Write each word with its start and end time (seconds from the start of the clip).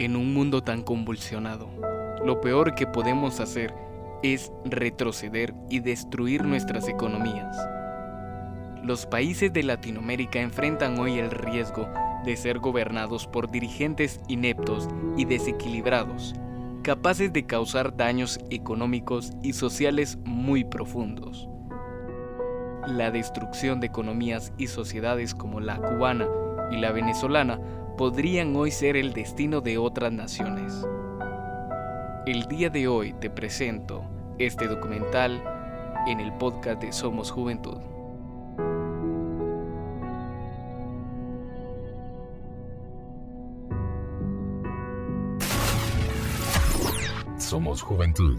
En 0.00 0.16
un 0.16 0.32
mundo 0.32 0.62
tan 0.62 0.82
convulsionado, 0.82 1.68
lo 2.24 2.40
peor 2.40 2.74
que 2.74 2.86
podemos 2.86 3.38
hacer 3.38 3.74
es 4.22 4.50
retroceder 4.64 5.52
y 5.68 5.80
destruir 5.80 6.42
nuestras 6.42 6.88
economías. 6.88 7.54
Los 8.82 9.04
países 9.04 9.52
de 9.52 9.62
Latinoamérica 9.62 10.40
enfrentan 10.40 10.98
hoy 10.98 11.18
el 11.18 11.30
riesgo 11.30 11.86
de 12.24 12.34
ser 12.38 12.60
gobernados 12.60 13.26
por 13.26 13.50
dirigentes 13.50 14.22
ineptos 14.26 14.88
y 15.18 15.26
desequilibrados, 15.26 16.34
capaces 16.82 17.30
de 17.34 17.44
causar 17.44 17.94
daños 17.94 18.40
económicos 18.48 19.34
y 19.42 19.52
sociales 19.52 20.16
muy 20.24 20.64
profundos. 20.64 21.46
La 22.86 23.10
destrucción 23.10 23.80
de 23.80 23.88
economías 23.88 24.54
y 24.56 24.68
sociedades 24.68 25.34
como 25.34 25.60
la 25.60 25.76
cubana 25.76 26.26
y 26.70 26.78
la 26.78 26.90
venezolana 26.90 27.60
podrían 28.00 28.56
hoy 28.56 28.70
ser 28.70 28.96
el 28.96 29.12
destino 29.12 29.60
de 29.60 29.76
otras 29.76 30.10
naciones. 30.10 30.72
El 32.24 32.46
día 32.48 32.70
de 32.70 32.88
hoy 32.88 33.12
te 33.12 33.28
presento 33.28 34.02
este 34.38 34.68
documental 34.68 35.44
en 36.06 36.18
el 36.18 36.32
podcast 36.38 36.80
de 36.80 36.92
Somos 36.92 37.30
Juventud. 37.30 37.76
Somos 47.36 47.82
Juventud. 47.82 48.38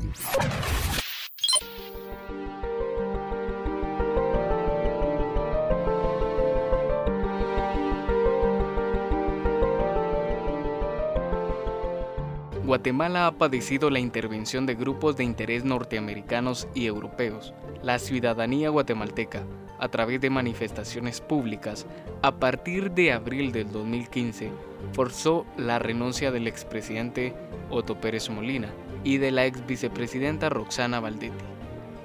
Guatemala 12.64 13.26
ha 13.26 13.31
padecido 13.31 13.90
la 13.90 14.00
intervención 14.00 14.67
de 14.67 14.76
grupos 14.76 15.17
de 15.17 15.23
interés 15.23 15.66
norteamericanos 15.66 16.67
y 16.76 16.86
europeos. 16.86 17.56
La 17.81 17.98
ciudadanía 17.98 18.70
guatemalteca, 18.70 19.44
a 19.80 19.88
través 19.90 20.22
de 20.22 20.30
manifestaciones 20.30 21.22
públicas, 21.22 21.88
a 22.22 22.36
partir 22.36 22.92
de 22.92 23.14
abril 23.14 23.52
del 23.52 23.72
2015, 23.72 24.52
forzó 24.94 25.48
la 25.58 25.80
renuncia 25.80 26.32
del 26.32 26.48
expresidente 26.48 27.34
Otto 27.72 28.00
Pérez 28.00 28.30
Molina 28.30 28.70
y 29.04 29.17
de 29.17 29.32
la 29.32 29.48
ex 29.48 29.66
vicepresidenta 29.66 30.50
Roxana 30.50 31.00
Valdetti, 31.00 31.44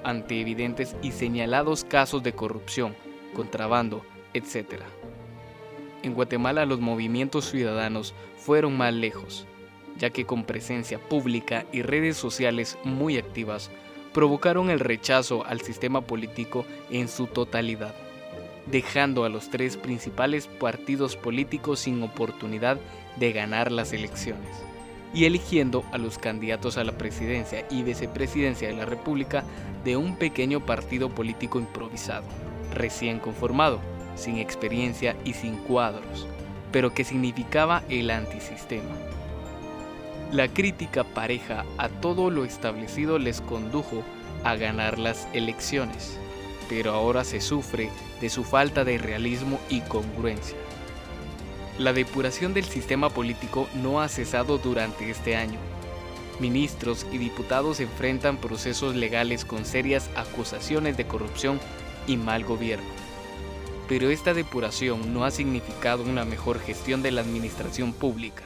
ante 0.03 0.41
evidentes 0.41 0.95
y 1.03 1.11
señalados 1.11 1.83
casos 1.83 2.23
de 2.23 2.33
corrupción, 2.33 2.95
contrabando, 3.35 4.01
etc. 4.33 4.81
En 6.01 6.15
Guatemala 6.15 6.65
los 6.65 6.79
movimientos 6.79 7.45
ciudadanos 7.51 8.15
fueron 8.37 8.75
más 8.75 8.91
lejos 8.91 9.45
ya 9.97 10.09
que 10.11 10.25
con 10.25 10.43
presencia 10.43 10.99
pública 10.99 11.65
y 11.71 11.81
redes 11.81 12.17
sociales 12.17 12.77
muy 12.83 13.17
activas, 13.17 13.69
provocaron 14.13 14.69
el 14.69 14.79
rechazo 14.79 15.45
al 15.45 15.61
sistema 15.61 16.01
político 16.01 16.65
en 16.89 17.07
su 17.07 17.27
totalidad, 17.27 17.93
dejando 18.65 19.25
a 19.25 19.29
los 19.29 19.49
tres 19.49 19.77
principales 19.77 20.47
partidos 20.47 21.15
políticos 21.15 21.79
sin 21.81 22.01
oportunidad 22.03 22.77
de 23.17 23.31
ganar 23.31 23.71
las 23.71 23.93
elecciones, 23.93 24.49
y 25.13 25.25
eligiendo 25.25 25.83
a 25.91 25.97
los 25.97 26.17
candidatos 26.17 26.77
a 26.77 26.83
la 26.83 26.97
presidencia 26.97 27.65
y 27.69 27.83
vicepresidencia 27.83 28.67
de 28.67 28.75
la 28.75 28.85
República 28.85 29.43
de 29.83 29.97
un 29.97 30.15
pequeño 30.15 30.65
partido 30.65 31.09
político 31.09 31.59
improvisado, 31.59 32.25
recién 32.73 33.19
conformado, 33.19 33.79
sin 34.15 34.37
experiencia 34.37 35.15
y 35.25 35.33
sin 35.33 35.57
cuadros, 35.57 36.27
pero 36.71 36.93
que 36.93 37.03
significaba 37.03 37.83
el 37.87 38.09
antisistema 38.09 38.95
la 40.31 40.49
crítica 40.49 41.05
pareja 41.05 41.65
a 41.77 41.87
todo 41.87 42.29
lo 42.29 42.43
establecido 42.43 43.17
les 43.17 43.39
condujo 43.39 44.03
a 44.43 44.55
ganar 44.55 44.99
las 44.99 45.27
elecciones, 45.33 46.17
pero 46.67 46.91
ahora 46.91 47.23
se 47.23 47.39
sufre 47.39 47.89
de 48.19 48.29
su 48.29 48.43
falta 48.43 48.83
de 48.83 48.97
realismo 48.97 49.59
y 49.69 49.81
congruencia. 49.81 50.57
La 51.79 51.93
depuración 51.93 52.53
del 52.53 52.65
sistema 52.65 53.09
político 53.09 53.69
no 53.75 54.01
ha 54.01 54.09
cesado 54.09 54.57
durante 54.57 55.09
este 55.09 55.35
año. 55.35 55.59
Ministros 56.39 57.05
y 57.11 57.17
diputados 57.19 57.79
enfrentan 57.79 58.37
procesos 58.37 58.95
legales 58.95 59.45
con 59.45 59.65
serias 59.65 60.09
acusaciones 60.15 60.97
de 60.97 61.07
corrupción 61.07 61.59
y 62.05 62.17
mal 62.17 62.43
gobierno. 62.43 62.89
Pero 63.87 64.09
esta 64.09 64.33
depuración 64.33 65.13
no 65.13 65.23
ha 65.23 65.31
significado 65.31 66.03
una 66.03 66.25
mejor 66.25 66.59
gestión 66.59 67.01
de 67.01 67.11
la 67.11 67.21
administración 67.21 67.93
pública 67.93 68.43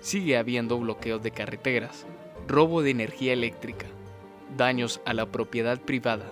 sigue 0.00 0.36
habiendo 0.36 0.78
bloqueos 0.78 1.22
de 1.22 1.30
carreteras, 1.30 2.06
robo 2.46 2.82
de 2.82 2.90
energía 2.90 3.32
eléctrica, 3.32 3.86
daños 4.56 5.00
a 5.04 5.14
la 5.14 5.26
propiedad 5.26 5.80
privada, 5.80 6.26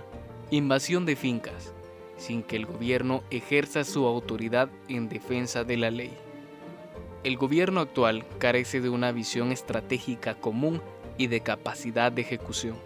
invasión 0.50 1.06
de 1.06 1.16
fincas, 1.16 1.72
sin 2.16 2.42
que 2.42 2.56
el 2.56 2.66
gobierno 2.66 3.22
ejerza 3.30 3.84
su 3.84 4.06
autoridad 4.06 4.68
en 4.88 5.08
defensa 5.08 5.64
de 5.64 5.76
la 5.76 5.90
ley. 5.90 6.12
El 7.24 7.36
gobierno 7.36 7.80
actual 7.80 8.24
carece 8.38 8.80
de 8.80 8.88
una 8.88 9.12
visión 9.12 9.52
estratégica 9.52 10.34
común 10.34 10.80
y 11.18 11.26
de 11.26 11.40
capacidad 11.40 12.12
de 12.12 12.22
ejecución, 12.22 12.76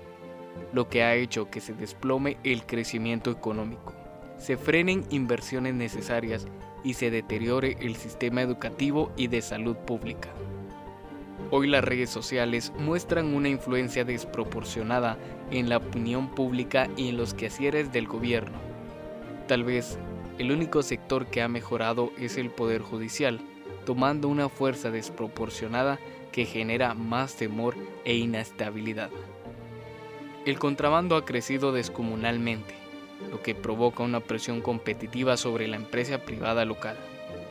lo 0.72 0.88
que 0.88 1.02
ha 1.02 1.14
hecho 1.14 1.50
que 1.50 1.60
se 1.60 1.74
desplome 1.74 2.38
el 2.42 2.64
crecimiento 2.64 3.30
económico, 3.30 3.92
se 4.38 4.56
frenen 4.56 5.04
inversiones 5.10 5.74
necesarias 5.74 6.46
y 6.82 6.94
se 6.94 7.10
deteriore 7.10 7.76
el 7.80 7.96
sistema 7.96 8.40
educativo 8.40 9.12
y 9.16 9.26
de 9.26 9.42
salud 9.42 9.76
pública. 9.76 10.30
Hoy 11.50 11.66
las 11.66 11.82
redes 11.82 12.10
sociales 12.10 12.72
muestran 12.78 13.34
una 13.34 13.48
influencia 13.48 14.04
desproporcionada 14.04 15.18
en 15.50 15.68
la 15.68 15.78
opinión 15.78 16.30
pública 16.30 16.88
y 16.96 17.08
en 17.08 17.16
los 17.16 17.34
quehaceres 17.34 17.92
del 17.92 18.06
gobierno. 18.06 18.58
Tal 19.48 19.64
vez 19.64 19.98
el 20.38 20.52
único 20.52 20.82
sector 20.82 21.26
que 21.26 21.42
ha 21.42 21.48
mejorado 21.48 22.12
es 22.18 22.36
el 22.36 22.50
Poder 22.50 22.82
Judicial, 22.82 23.40
tomando 23.84 24.28
una 24.28 24.48
fuerza 24.48 24.90
desproporcionada 24.90 25.98
que 26.32 26.44
genera 26.44 26.94
más 26.94 27.34
temor 27.34 27.74
e 28.04 28.14
inestabilidad. 28.14 29.10
El 30.46 30.58
contrabando 30.58 31.16
ha 31.16 31.24
crecido 31.24 31.72
descomunalmente, 31.72 32.74
lo 33.30 33.42
que 33.42 33.54
provoca 33.54 34.02
una 34.02 34.20
presión 34.20 34.62
competitiva 34.62 35.36
sobre 35.36 35.68
la 35.68 35.76
empresa 35.76 36.18
privada 36.18 36.64
local. 36.64 36.96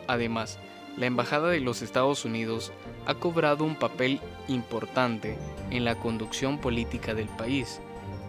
Además, 0.08 0.58
la 0.98 1.06
Embajada 1.06 1.50
de 1.50 1.60
los 1.60 1.82
Estados 1.82 2.26
Unidos 2.26 2.72
ha 3.06 3.16
cobrado 3.16 3.64
un 3.64 3.76
papel 3.76 4.20
importante 4.48 5.38
en 5.72 5.86
la 5.86 5.96
conducción 5.96 6.58
política 6.58 7.14
del 7.14 7.28
país 7.28 7.80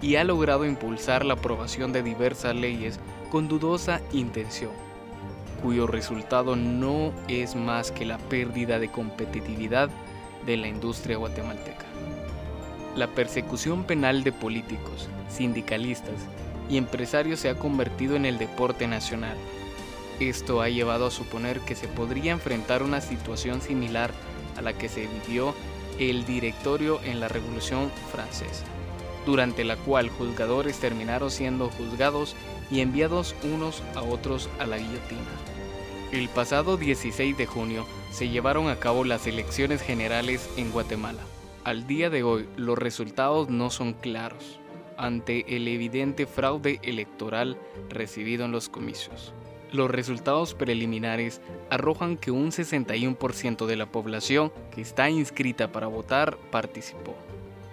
y 0.00 0.16
ha 0.16 0.24
logrado 0.24 0.64
impulsar 0.64 1.24
la 1.24 1.34
aprobación 1.34 1.92
de 1.92 2.02
diversas 2.02 2.54
leyes 2.54 3.00
con 3.30 3.48
dudosa 3.48 4.00
intención, 4.12 4.70
cuyo 5.62 5.86
resultado 5.86 6.56
no 6.56 7.12
es 7.28 7.54
más 7.54 7.90
que 7.90 8.04
la 8.04 8.18
pérdida 8.18 8.78
de 8.78 8.88
competitividad 8.88 9.90
de 10.46 10.56
la 10.56 10.68
industria 10.68 11.16
guatemalteca. 11.16 11.84
La 12.96 13.08
persecución 13.08 13.84
penal 13.84 14.24
de 14.24 14.32
políticos, 14.32 15.08
sindicalistas 15.28 16.26
y 16.68 16.76
empresarios 16.76 17.40
se 17.40 17.50
ha 17.50 17.54
convertido 17.54 18.16
en 18.16 18.24
el 18.24 18.38
deporte 18.38 18.86
nacional 18.86 19.36
esto 20.20 20.60
ha 20.60 20.68
llevado 20.68 21.06
a 21.06 21.10
suponer 21.10 21.60
que 21.60 21.74
se 21.74 21.88
podría 21.88 22.32
enfrentar 22.32 22.82
una 22.82 23.00
situación 23.00 23.60
similar 23.62 24.12
a 24.56 24.62
la 24.62 24.74
que 24.76 24.88
se 24.88 25.06
vivió 25.06 25.54
el 25.98 26.24
directorio 26.24 27.00
en 27.02 27.20
la 27.20 27.28
Revolución 27.28 27.90
Francesa, 28.12 28.64
durante 29.26 29.64
la 29.64 29.76
cual 29.76 30.10
juzgadores 30.10 30.78
terminaron 30.78 31.30
siendo 31.30 31.68
juzgados 31.70 32.36
y 32.70 32.80
enviados 32.80 33.34
unos 33.42 33.82
a 33.94 34.02
otros 34.02 34.48
a 34.58 34.66
la 34.66 34.78
guillotina. 34.78 35.20
El 36.12 36.28
pasado 36.28 36.76
16 36.76 37.36
de 37.36 37.46
junio 37.46 37.86
se 38.12 38.28
llevaron 38.28 38.68
a 38.68 38.76
cabo 38.76 39.04
las 39.04 39.26
elecciones 39.26 39.80
generales 39.80 40.48
en 40.56 40.72
Guatemala. 40.72 41.20
Al 41.64 41.86
día 41.86 42.10
de 42.10 42.22
hoy 42.22 42.48
los 42.56 42.78
resultados 42.78 43.48
no 43.48 43.70
son 43.70 43.92
claros 43.92 44.58
ante 44.96 45.56
el 45.56 45.68
evidente 45.68 46.26
fraude 46.26 46.78
electoral 46.82 47.56
recibido 47.88 48.44
en 48.44 48.52
los 48.52 48.68
comicios. 48.68 49.32
Los 49.72 49.88
resultados 49.88 50.54
preliminares 50.54 51.40
arrojan 51.70 52.16
que 52.16 52.32
un 52.32 52.50
61% 52.50 53.66
de 53.66 53.76
la 53.76 53.86
población 53.86 54.52
que 54.74 54.80
está 54.80 55.08
inscrita 55.10 55.70
para 55.70 55.86
votar 55.86 56.36
participó, 56.50 57.14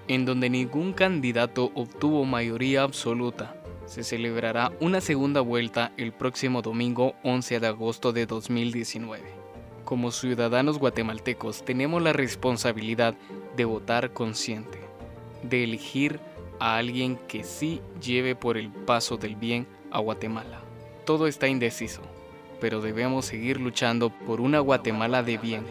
en 0.07 0.25
donde 0.25 0.49
ningún 0.49 0.93
candidato 0.93 1.71
obtuvo 1.73 2.23
mayoría 2.23 2.83
absoluta. 2.83 3.55
Se 3.87 4.03
celebrará 4.03 4.71
una 4.79 5.01
segunda 5.01 5.41
vuelta 5.41 5.91
el 5.97 6.11
próximo 6.11 6.61
domingo 6.61 7.15
11 7.23 7.61
de 7.61 7.67
agosto 7.67 8.13
de 8.13 8.27
2019. 8.27 9.23
Como 9.83 10.11
ciudadanos 10.11 10.77
guatemaltecos 10.77 11.65
tenemos 11.65 12.03
la 12.03 12.13
responsabilidad 12.13 13.15
de 13.55 13.65
votar 13.65 14.11
consciente, 14.11 14.79
de 15.41 15.63
elegir 15.63 16.19
a 16.59 16.77
alguien 16.77 17.17
que 17.27 17.43
sí 17.43 17.81
lleve 18.05 18.35
por 18.35 18.57
el 18.57 18.69
paso 18.69 19.17
del 19.17 19.35
bien 19.35 19.65
a 19.89 19.99
Guatemala. 19.99 20.66
Todo 21.07 21.27
está 21.27 21.47
indeciso, 21.47 22.01
pero 22.59 22.81
debemos 22.81 23.23
seguir 23.23 23.61
luchando 23.61 24.09
por 24.09 24.41
una 24.41 24.59
Guatemala 24.59 25.23
de 25.23 25.37
bien 25.37 25.63